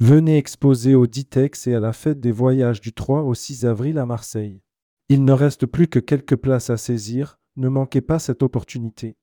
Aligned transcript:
Venez 0.00 0.38
exposer 0.38 0.94
au 0.94 1.08
Ditex 1.08 1.66
et 1.66 1.74
à 1.74 1.80
la 1.80 1.92
fête 1.92 2.20
des 2.20 2.30
voyages 2.30 2.80
du 2.80 2.92
3 2.92 3.22
au 3.22 3.34
6 3.34 3.66
avril 3.66 3.98
à 3.98 4.06
Marseille. 4.06 4.62
Il 5.08 5.24
ne 5.24 5.32
reste 5.32 5.66
plus 5.66 5.88
que 5.88 5.98
quelques 5.98 6.36
places 6.36 6.70
à 6.70 6.76
saisir, 6.76 7.40
ne 7.56 7.68
manquez 7.68 8.00
pas 8.00 8.20
cette 8.20 8.44
opportunité. 8.44 9.16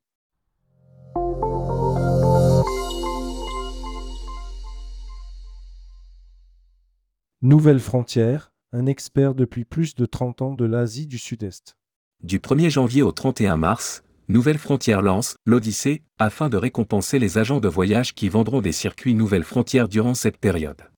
Nouvelle 7.42 7.80
Frontière, 7.80 8.52
un 8.74 8.86
expert 8.86 9.34
depuis 9.34 9.64
plus 9.64 9.96
de 9.96 10.06
30 10.06 10.42
ans 10.42 10.54
de 10.56 10.66
l'Asie 10.66 11.08
du 11.08 11.18
Sud-Est. 11.18 11.78
Du 12.22 12.40
1er 12.40 12.70
janvier 12.70 13.02
au 13.02 13.14
31 13.14 13.56
mars, 13.56 14.04
Nouvelle 14.28 14.58
Frontière 14.58 15.04
lance 15.04 15.36
l'Odyssée 15.46 16.02
afin 16.18 16.50
de 16.50 16.58
récompenser 16.58 17.20
les 17.20 17.38
agents 17.38 17.60
de 17.60 17.68
voyage 17.68 18.16
qui 18.16 18.28
vendront 18.28 18.60
des 18.60 18.72
circuits 18.72 19.14
Nouvelle 19.14 19.44
Frontière 19.44 19.88
durant 19.88 20.16
cette 20.16 20.40
période. 20.40 20.90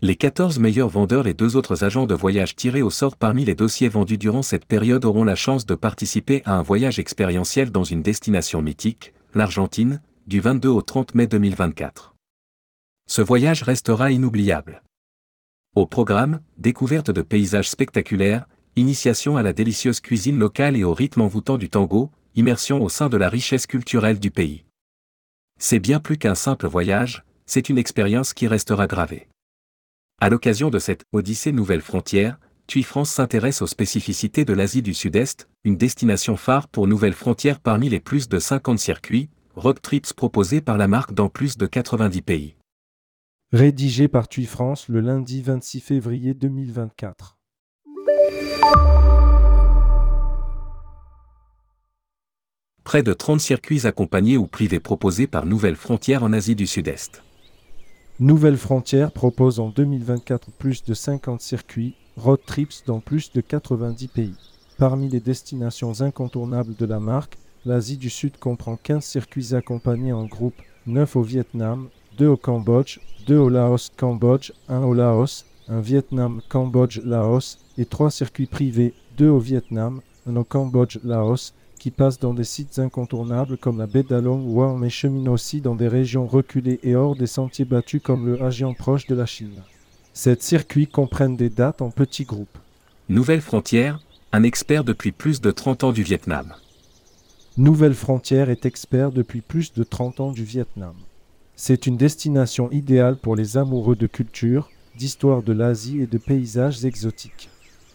Les 0.00 0.16
14 0.16 0.58
meilleurs 0.58 0.88
vendeurs 0.88 1.26
et 1.26 1.34
deux 1.34 1.56
autres 1.56 1.84
agents 1.84 2.06
de 2.06 2.14
voyage 2.14 2.56
tirés 2.56 2.80
au 2.80 2.88
sort 2.88 3.18
parmi 3.18 3.44
les 3.44 3.54
dossiers 3.54 3.90
vendus 3.90 4.16
durant 4.16 4.40
cette 4.40 4.64
période 4.64 5.04
auront 5.04 5.24
la 5.24 5.34
chance 5.34 5.66
de 5.66 5.74
participer 5.74 6.40
à 6.46 6.54
un 6.54 6.62
voyage 6.62 6.98
expérientiel 6.98 7.70
dans 7.70 7.84
une 7.84 8.00
destination 8.00 8.62
mythique, 8.62 9.12
l'Argentine, 9.34 10.00
du 10.26 10.40
22 10.40 10.70
au 10.70 10.80
30 10.80 11.14
mai 11.14 11.26
2024. 11.26 12.14
Ce 13.06 13.20
voyage 13.20 13.62
restera 13.62 14.12
inoubliable. 14.12 14.82
Au 15.76 15.84
programme, 15.84 16.40
découverte 16.56 17.10
de 17.10 17.20
paysages 17.20 17.68
spectaculaires, 17.68 18.46
initiation 18.76 19.36
à 19.36 19.42
la 19.42 19.52
délicieuse 19.52 20.00
cuisine 20.00 20.38
locale 20.38 20.74
et 20.74 20.84
au 20.84 20.94
rythme 20.94 21.20
envoûtant 21.20 21.58
du 21.58 21.68
tango, 21.68 22.10
immersion 22.34 22.82
au 22.82 22.88
sein 22.88 23.08
de 23.08 23.16
la 23.16 23.28
richesse 23.28 23.66
culturelle 23.66 24.18
du 24.18 24.30
pays. 24.30 24.64
C'est 25.58 25.78
bien 25.78 26.00
plus 26.00 26.16
qu'un 26.16 26.34
simple 26.34 26.66
voyage, 26.66 27.24
c'est 27.46 27.68
une 27.68 27.78
expérience 27.78 28.32
qui 28.32 28.46
restera 28.46 28.86
gravée. 28.86 29.28
À 30.20 30.28
l'occasion 30.28 30.70
de 30.70 30.78
cette 30.78 31.04
Odyssée 31.12 31.52
Nouvelle 31.52 31.80
Frontière, 31.80 32.38
TUI 32.66 32.82
France 32.82 33.10
s'intéresse 33.10 33.62
aux 33.62 33.66
spécificités 33.66 34.44
de 34.44 34.52
l'Asie 34.52 34.82
du 34.82 34.94
Sud-Est, 34.94 35.48
une 35.64 35.76
destination 35.76 36.36
phare 36.36 36.68
pour 36.68 36.86
Nouvelle 36.86 37.14
Frontière 37.14 37.58
parmi 37.58 37.88
les 37.88 38.00
plus 38.00 38.28
de 38.28 38.38
50 38.38 38.78
circuits, 38.78 39.28
road 39.56 39.80
trips 39.80 40.12
proposés 40.12 40.60
par 40.60 40.78
la 40.78 40.86
marque 40.86 41.12
dans 41.12 41.28
plus 41.28 41.56
de 41.56 41.66
90 41.66 42.22
pays. 42.22 42.56
Rédigé 43.52 44.06
par 44.06 44.28
TUI 44.28 44.46
France 44.46 44.88
le 44.88 45.00
lundi 45.00 45.42
26 45.42 45.80
février 45.80 46.34
2024. 46.34 47.38
Près 52.90 53.04
de 53.04 53.12
30 53.12 53.38
circuits 53.38 53.86
accompagnés 53.86 54.36
ou 54.36 54.48
privés 54.48 54.80
proposés 54.80 55.28
par 55.28 55.46
Nouvelle 55.46 55.76
Frontière 55.76 56.24
en 56.24 56.32
Asie 56.32 56.56
du 56.56 56.66
Sud-Est. 56.66 57.22
Nouvelle 58.18 58.56
Frontière 58.56 59.12
propose 59.12 59.60
en 59.60 59.68
2024 59.68 60.50
plus 60.58 60.82
de 60.82 60.92
50 60.92 61.40
circuits, 61.40 61.94
road 62.16 62.40
trips 62.44 62.82
dans 62.88 62.98
plus 62.98 63.30
de 63.30 63.42
90 63.42 64.08
pays. 64.08 64.34
Parmi 64.76 65.08
les 65.08 65.20
destinations 65.20 66.00
incontournables 66.00 66.74
de 66.74 66.84
la 66.84 66.98
marque, 66.98 67.38
l'Asie 67.64 67.96
du 67.96 68.10
Sud 68.10 68.38
comprend 68.38 68.74
15 68.74 69.04
circuits 69.04 69.54
accompagnés 69.54 70.12
en 70.12 70.24
groupe, 70.24 70.60
9 70.88 71.14
au 71.14 71.22
Vietnam, 71.22 71.90
2 72.18 72.26
au 72.26 72.36
Cambodge, 72.36 72.98
2 73.28 73.38
au 73.38 73.50
Laos-Cambodge, 73.50 74.50
1 74.68 74.82
au 74.82 74.94
Laos, 74.94 75.44
un 75.68 75.80
Vietnam-Cambodge-Laos 75.80 77.58
et 77.78 77.84
3 77.84 78.10
circuits 78.10 78.46
privés, 78.46 78.94
2 79.16 79.28
au 79.28 79.38
Vietnam, 79.38 80.00
1 80.26 80.34
au 80.34 80.42
Cambodge-Laos, 80.42 81.52
qui 81.80 81.90
passent 81.90 82.18
dans 82.18 82.34
des 82.34 82.44
sites 82.44 82.78
incontournables 82.78 83.56
comme 83.56 83.78
la 83.78 83.86
baie 83.86 84.02
d'Along 84.02 84.44
ou 84.46 84.62
mais 84.76 84.90
cheminent 84.90 85.32
aussi 85.32 85.62
dans 85.62 85.74
des 85.74 85.88
régions 85.88 86.26
reculées 86.26 86.78
et 86.82 86.94
hors 86.94 87.16
des 87.16 87.26
sentiers 87.26 87.64
battus 87.64 88.02
comme 88.04 88.26
le 88.26 88.42
Ajian 88.42 88.74
proche 88.74 89.06
de 89.06 89.14
la 89.14 89.24
Chine. 89.24 89.62
Ces 90.12 90.36
circuits 90.38 90.86
comprennent 90.86 91.38
des 91.38 91.48
dates 91.48 91.80
en 91.80 91.90
petits 91.90 92.24
groupes. 92.24 92.58
Nouvelle 93.08 93.40
Frontière, 93.40 93.98
un 94.30 94.42
expert 94.42 94.84
depuis 94.84 95.10
plus 95.10 95.40
de 95.40 95.50
30 95.50 95.84
ans 95.84 95.92
du 95.92 96.02
Vietnam. 96.02 96.52
Nouvelle 97.56 97.94
Frontière 97.94 98.50
est 98.50 98.66
expert 98.66 99.10
depuis 99.10 99.40
plus 99.40 99.72
de 99.72 99.82
30 99.82 100.20
ans 100.20 100.32
du 100.32 100.44
Vietnam. 100.44 100.94
C'est 101.56 101.86
une 101.86 101.96
destination 101.96 102.70
idéale 102.70 103.16
pour 103.16 103.36
les 103.36 103.56
amoureux 103.56 103.96
de 103.96 104.06
culture, 104.06 104.70
d'histoire 104.98 105.42
de 105.42 105.54
l'Asie 105.54 106.02
et 106.02 106.06
de 106.06 106.18
paysages 106.18 106.84
exotiques. 106.84 107.48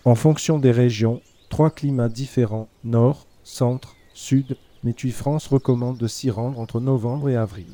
En 0.05 0.15
fonction 0.15 0.57
des 0.57 0.71
régions, 0.71 1.21
trois 1.49 1.69
climats 1.69 2.09
différents, 2.09 2.67
nord, 2.83 3.27
centre, 3.45 3.95
sud, 4.13 4.57
mais 4.83 4.93
France 5.11 5.47
recommande 5.47 5.97
de 5.97 6.07
s'y 6.07 6.29
rendre 6.29 6.59
entre 6.59 6.81
novembre 6.81 7.29
et 7.29 7.37
avril. 7.37 7.67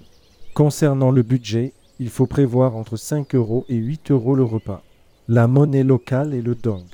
Concernant 0.54 1.12
le 1.12 1.24
budget, 1.24 1.74
il 2.00 2.10
faut 2.10 2.28
prévoir 2.28 2.76
entre 2.76 2.98
5 2.98 3.34
euros 3.36 3.66
et 3.70 3.76
8 3.76 4.12
euros 4.12 4.36
le 4.36 4.44
repas. 4.44 4.84
La 5.28 5.48
monnaie 5.48 5.84
locale 5.84 6.34
est 6.34 6.42
le 6.42 6.56
dong. 6.56 6.86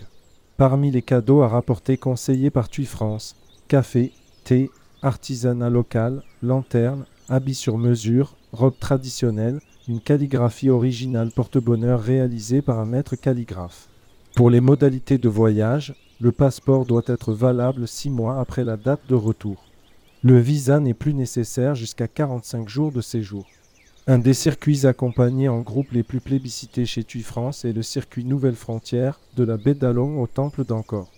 Parmi 0.57 0.91
les 0.91 1.01
cadeaux 1.01 1.41
à 1.41 1.47
rapporter 1.47 1.97
conseillés 1.97 2.49
par 2.49 2.69
TUI 2.69 2.85
France, 2.85 3.35
café, 3.67 4.11
thé, 4.43 4.69
artisanat 5.01 5.69
local, 5.69 6.23
lanterne, 6.41 7.05
habits 7.29 7.55
sur 7.55 7.77
mesure, 7.77 8.35
robe 8.53 8.77
traditionnelle, 8.79 9.59
une 9.87 10.01
calligraphie 10.01 10.69
originale 10.69 11.31
porte-bonheur 11.31 12.01
réalisée 12.01 12.61
par 12.61 12.79
un 12.79 12.85
maître 12.85 13.15
calligraphe. 13.15 13.87
Pour 14.35 14.49
les 14.49 14.61
modalités 14.61 15.17
de 15.17 15.29
voyage, 15.29 15.95
le 16.19 16.31
passeport 16.31 16.85
doit 16.85 17.03
être 17.05 17.31
valable 17.31 17.87
six 17.87 18.09
mois 18.09 18.39
après 18.39 18.63
la 18.63 18.75
date 18.75 19.01
de 19.07 19.15
retour. 19.15 19.63
Le 20.23 20.39
visa 20.39 20.79
n'est 20.79 20.95
plus 20.95 21.13
nécessaire 21.13 21.75
jusqu'à 21.75 22.07
45 22.07 22.67
jours 22.67 22.91
de 22.91 23.01
séjour. 23.01 23.45
Un 24.07 24.17
des 24.17 24.33
circuits 24.33 24.87
accompagnés 24.87 25.49
en 25.49 25.59
groupe 25.59 25.91
les 25.91 26.01
plus 26.01 26.19
plébiscités 26.19 26.85
chez 26.85 27.03
TUI 27.03 27.21
France 27.21 27.65
est 27.65 27.73
le 27.73 27.83
circuit 27.83 28.25
Nouvelle 28.25 28.55
Frontière 28.55 29.19
de 29.35 29.43
la 29.43 29.57
baie 29.57 29.75
d'Along 29.75 30.19
au 30.19 30.27
temple 30.27 30.63
d'Angkor. 30.63 31.11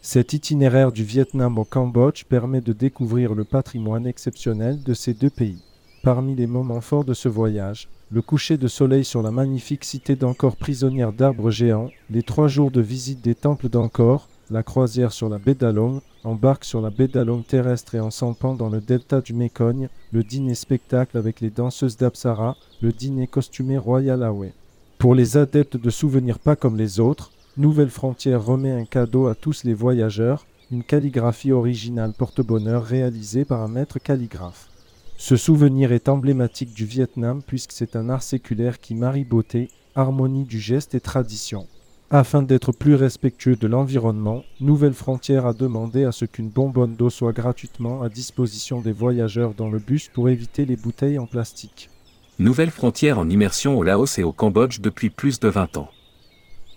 Cet 0.00 0.32
itinéraire 0.32 0.92
du 0.92 1.04
Vietnam 1.04 1.58
au 1.58 1.64
Cambodge 1.64 2.24
permet 2.24 2.60
de 2.60 2.72
découvrir 2.72 3.34
le 3.34 3.44
patrimoine 3.44 4.06
exceptionnel 4.06 4.82
de 4.82 4.94
ces 4.94 5.12
deux 5.12 5.30
pays. 5.30 5.62
Parmi 6.02 6.34
les 6.34 6.46
moments 6.46 6.80
forts 6.80 7.04
de 7.04 7.14
ce 7.14 7.28
voyage, 7.28 7.88
le 8.12 8.22
coucher 8.22 8.56
de 8.56 8.68
soleil 8.68 9.04
sur 9.04 9.20
la 9.20 9.32
magnifique 9.32 9.84
cité 9.84 10.14
d'Angkor 10.14 10.56
prisonnière 10.56 11.12
d'arbres 11.12 11.50
géants, 11.50 11.90
les 12.08 12.22
trois 12.22 12.46
jours 12.46 12.70
de 12.70 12.80
visite 12.80 13.20
des 13.20 13.34
temples 13.34 13.68
d'Angkor, 13.68 14.28
la 14.50 14.62
croisière 14.62 15.12
sur 15.12 15.28
la 15.28 15.38
baie 15.38 15.54
d'Along, 15.54 16.00
embarque 16.24 16.64
sur 16.64 16.80
la 16.80 16.90
baie 16.90 17.08
d'Along 17.08 17.42
terrestre 17.42 17.94
et 17.94 18.00
en 18.00 18.10
s'empant 18.10 18.54
dans 18.54 18.68
le 18.68 18.80
delta 18.80 19.20
du 19.20 19.34
Mekong, 19.34 19.88
le 20.12 20.22
dîner 20.22 20.54
spectacle 20.54 21.18
avec 21.18 21.40
les 21.40 21.50
danseuses 21.50 21.96
d'Apsara, 21.96 22.56
le 22.80 22.92
dîner 22.92 23.26
costumé 23.26 23.78
Royal 23.78 24.22
Away. 24.22 24.52
Pour 24.98 25.14
les 25.14 25.36
adeptes 25.36 25.76
de 25.76 25.90
souvenirs 25.90 26.38
pas 26.38 26.56
comme 26.56 26.76
les 26.76 27.00
autres, 27.00 27.32
Nouvelle 27.56 27.90
Frontière 27.90 28.44
remet 28.44 28.70
un 28.70 28.84
cadeau 28.84 29.26
à 29.26 29.34
tous 29.34 29.64
les 29.64 29.74
voyageurs, 29.74 30.46
une 30.70 30.84
calligraphie 30.84 31.52
originale 31.52 32.12
porte-bonheur 32.12 32.84
réalisée 32.84 33.44
par 33.44 33.62
un 33.62 33.68
maître 33.68 33.98
calligraphe. 33.98 34.68
Ce 35.16 35.36
souvenir 35.36 35.92
est 35.92 36.08
emblématique 36.08 36.74
du 36.74 36.84
Vietnam 36.84 37.42
puisque 37.46 37.72
c'est 37.72 37.96
un 37.96 38.10
art 38.10 38.22
séculaire 38.22 38.78
qui 38.78 38.94
marie 38.94 39.24
beauté, 39.24 39.70
harmonie 39.94 40.44
du 40.44 40.60
geste 40.60 40.94
et 40.94 41.00
tradition. 41.00 41.66
Afin 42.10 42.42
d'être 42.42 42.70
plus 42.70 42.94
respectueux 42.94 43.56
de 43.56 43.66
l'environnement, 43.66 44.44
Nouvelle 44.60 44.94
Frontière 44.94 45.44
a 45.44 45.52
demandé 45.52 46.04
à 46.04 46.12
ce 46.12 46.24
qu'une 46.24 46.50
bonbonne 46.50 46.94
d'eau 46.94 47.10
soit 47.10 47.32
gratuitement 47.32 48.00
à 48.02 48.08
disposition 48.08 48.80
des 48.80 48.92
voyageurs 48.92 49.54
dans 49.54 49.68
le 49.68 49.80
bus 49.80 50.08
pour 50.14 50.28
éviter 50.28 50.66
les 50.66 50.76
bouteilles 50.76 51.18
en 51.18 51.26
plastique. 51.26 51.90
Nouvelle 52.38 52.70
Frontière 52.70 53.18
en 53.18 53.28
immersion 53.28 53.76
au 53.76 53.82
Laos 53.82 54.18
et 54.18 54.22
au 54.22 54.30
Cambodge 54.30 54.80
depuis 54.80 55.10
plus 55.10 55.40
de 55.40 55.48
20 55.48 55.78
ans. 55.78 55.88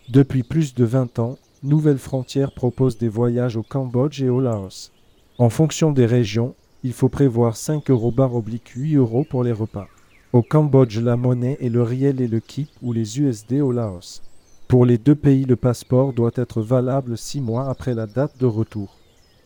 Depuis 0.10 0.42
plus 0.42 0.74
de 0.74 0.84
20 0.84 1.20
ans, 1.20 1.38
Nouvelle 1.62 2.00
Frontière 2.00 2.52
propose 2.52 2.98
des 2.98 3.10
voyages 3.10 3.56
au 3.56 3.62
Cambodge 3.62 4.24
et 4.24 4.30
au 4.30 4.42
Laos. 4.42 4.92
En 5.38 5.52
fonction 5.52 5.92
des 5.92 6.08
régions, 6.08 6.56
il 6.84 6.94
faut 6.94 7.10
prévoir 7.10 7.56
5 7.56 7.92
euros 7.92 8.12
barre 8.12 8.34
oblique 8.34 8.70
8 8.70 8.96
euros 8.96 9.28
pour 9.30 9.44
les 9.44 9.52
repas. 9.52 9.90
Au 10.34 10.42
Cambodge, 10.42 10.98
la 10.98 11.18
monnaie 11.18 11.58
est 11.62 11.70
le 11.70 11.84
riel 11.84 12.20
et 12.20 12.28
le 12.28 12.40
kip 12.40 12.70
ou 12.82 12.94
les 12.94 13.20
USD 13.20 13.62
au 13.62 13.72
Laos. 13.72 14.24
Pour 14.70 14.86
les 14.86 15.00
deux 15.00 15.16
pays, 15.16 15.46
le 15.46 15.56
passeport 15.56 16.14
doit 16.14 16.30
être 16.36 16.62
valable 16.62 17.18
6 17.18 17.42
mois 17.42 17.68
après 17.72 17.96
la 17.96 18.06
date 18.06 18.38
de 18.40 18.46
retour. 18.46 19.00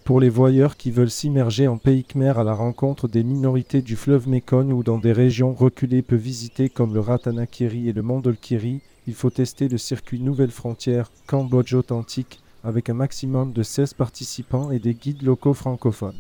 Pour 0.04 0.20
les 0.20 0.28
voyeurs 0.28 0.76
qui 0.76 0.92
veulent 0.92 1.10
s'immerger 1.10 1.66
en 1.66 1.78
pays 1.78 2.04
khmer 2.04 2.38
à 2.38 2.44
la 2.44 2.54
rencontre 2.54 3.08
des 3.08 3.24
minorités 3.24 3.82
du 3.82 3.96
fleuve 3.96 4.28
Mekong 4.28 4.74
ou 4.74 4.84
dans 4.84 4.98
des 4.98 5.14
régions 5.14 5.54
reculées 5.54 6.02
peu 6.02 6.18
visitées 6.18 6.68
comme 6.68 6.94
le 6.94 7.00
Ratanakiri 7.00 7.88
et 7.88 7.94
le 7.94 8.02
Mandolkiri, 8.02 8.82
il 9.08 9.14
faut 9.14 9.30
tester 9.30 9.70
le 9.70 9.78
circuit 9.78 10.20
Nouvelle 10.20 10.52
Frontière 10.52 11.10
Cambodge 11.26 11.74
authentique 11.74 12.42
avec 12.66 12.90
un 12.90 12.94
maximum 12.94 13.54
de 13.54 13.64
16 13.64 13.94
participants 13.94 14.72
et 14.72 14.80
des 14.80 14.94
guides 14.94 15.24
locaux 15.24 15.54
francophones. 15.54 16.20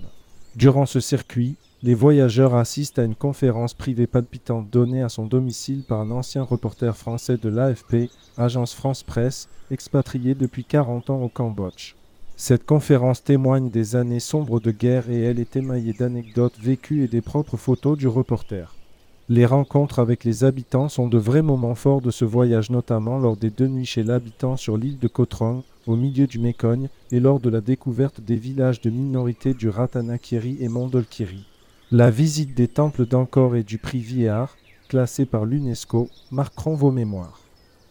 Durant 0.56 0.86
ce 0.86 1.02
circuit, 1.02 1.58
les 1.84 1.96
voyageurs 1.96 2.56
assistent 2.56 3.00
à 3.00 3.04
une 3.04 3.14
conférence 3.14 3.74
privée 3.74 4.08
palpitante 4.08 4.70
donnée 4.70 5.04
à 5.04 5.10
son 5.10 5.26
domicile 5.26 5.84
par 5.86 6.00
un 6.00 6.12
ancien 6.12 6.42
reporter 6.42 6.96
français 6.96 7.36
de 7.36 7.50
l'AFP, 7.50 8.10
agence 8.38 8.74
France 8.74 9.04
Presse, 9.04 9.50
expatrié 9.70 10.34
depuis 10.34 10.64
40 10.64 11.10
ans 11.10 11.22
au 11.22 11.28
Cambodge. 11.28 11.96
Cette 12.38 12.66
conférence 12.66 13.22
témoigne 13.22 13.70
des 13.70 13.98
années 13.98 14.22
sombres 14.22 14.62
de 14.62 14.72
guerre 14.72 15.10
et 15.10 15.24
elle 15.24 15.42
est 15.42 15.58
émaillée 15.58 15.92
d'anecdotes 15.92 16.58
vécues 16.58 17.04
et 17.04 17.10
des 17.10 17.22
propres 17.22 17.58
photos 17.58 17.98
du 17.98 18.08
reporter. 18.08 18.74
Les 19.28 19.46
rencontres 19.46 20.00
avec 20.00 20.24
les 20.24 20.46
habitants 20.46 20.88
sont 20.88 21.10
de 21.10 21.18
vrais 21.18 21.42
moments 21.42 21.76
forts 21.76 22.02
de 22.02 22.12
ce 22.12 22.24
voyage, 22.24 22.70
notamment 22.70 23.18
lors 23.18 23.36
des 23.36 23.50
deux 23.50 23.68
nuits 23.68 23.86
chez 23.86 24.04
l'habitant 24.04 24.56
sur 24.56 24.78
l'île 24.78 25.00
de 25.00 25.08
Cotrong, 25.10 25.64
au 25.86 25.98
milieu 25.98 26.28
du 26.28 26.40
Mécogne, 26.40 26.88
et 27.12 27.20
lors 27.20 27.42
de 27.42 27.50
la 27.50 27.60
découverte 27.60 28.22
des 28.22 28.38
villages 28.38 28.80
de 28.80 28.90
minorité 28.90 29.54
du 29.54 29.68
Ratanakiri 29.68 30.58
et 30.62 30.70
Mondolkiri. 30.70 31.46
La 31.96 32.10
visite 32.10 32.56
des 32.56 32.68
temples 32.68 33.06
d'Angkor 33.06 33.56
et 33.56 33.62
du 33.62 33.78
Priviar, 33.78 34.58
classés 34.90 35.28
par 35.28 35.46
l'UNESCO, 35.46 36.10
marqueront 36.32 36.74
vos 36.74 36.90
mémoires. 36.90 37.40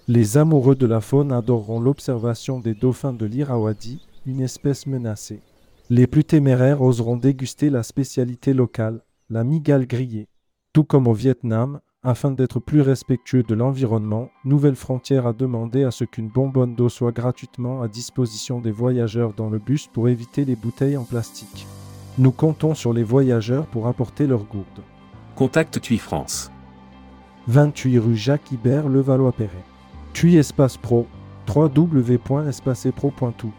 Les 0.08 0.36
amoureux 0.36 0.74
de 0.74 0.86
la 0.86 1.00
faune 1.00 1.30
adoreront 1.30 1.78
l'observation 1.78 2.58
des 2.58 2.74
dauphins 2.74 3.12
de 3.12 3.26
l'Irrawaddy, 3.26 4.04
une 4.26 4.40
espèce 4.40 4.88
menacée. 4.88 5.40
Les 5.88 6.08
plus 6.08 6.24
téméraires 6.24 6.82
oseront 6.82 7.16
déguster 7.16 7.70
la 7.70 7.84
spécialité 7.84 8.54
locale, 8.54 9.04
la 9.30 9.44
migale 9.44 9.86
grillée. 9.86 10.26
Tout 10.72 10.82
comme 10.82 11.06
au 11.06 11.14
Vietnam, 11.14 11.78
afin 12.02 12.32
d'être 12.32 12.58
plus 12.58 12.80
respectueux 12.80 13.44
de 13.44 13.54
l'environnement, 13.54 14.30
Nouvelle 14.44 14.74
Frontière 14.74 15.28
a 15.28 15.32
demandé 15.32 15.84
à 15.84 15.92
ce 15.92 16.02
qu'une 16.02 16.28
bonbonne 16.28 16.74
d'eau 16.74 16.88
soit 16.88 17.12
gratuitement 17.12 17.82
à 17.82 17.86
disposition 17.86 18.58
des 18.58 18.72
voyageurs 18.72 19.32
dans 19.32 19.48
le 19.48 19.60
bus 19.60 19.86
pour 19.86 20.08
éviter 20.08 20.44
les 20.44 20.56
bouteilles 20.56 20.96
en 20.96 21.04
plastique. 21.04 21.68
Nous 22.18 22.30
comptons 22.30 22.74
sur 22.74 22.92
les 22.92 23.04
voyageurs 23.04 23.66
pour 23.66 23.86
apporter 23.86 24.26
leurs 24.26 24.44
gourdes. 24.44 24.82
Contacte 25.34 25.80
TUI 25.80 25.96
France. 25.96 26.50
28 27.46 27.98
rue 27.98 28.16
Jacques 28.16 28.52
Ibert, 28.52 28.90
Levallois-Perret. 28.90 29.64
TUI 30.12 30.36
Espace 30.36 30.76
Pro, 30.76 31.06
www.espacepro.tout. 31.48 33.54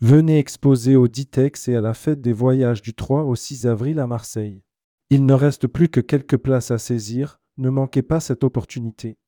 Venez 0.00 0.40
exposer 0.40 0.96
au 0.96 1.06
Ditex 1.06 1.68
et 1.68 1.76
à 1.76 1.80
la 1.80 1.94
fête 1.94 2.20
des 2.20 2.32
voyages 2.32 2.82
du 2.82 2.94
3 2.94 3.22
au 3.22 3.36
6 3.36 3.68
avril 3.68 4.00
à 4.00 4.08
Marseille. 4.08 4.64
Il 5.10 5.24
ne 5.24 5.34
reste 5.34 5.68
plus 5.68 5.88
que 5.88 6.00
quelques 6.00 6.38
places 6.38 6.72
à 6.72 6.78
saisir, 6.78 7.38
ne 7.58 7.70
manquez 7.70 8.02
pas 8.02 8.18
cette 8.18 8.42
opportunité. 8.42 9.19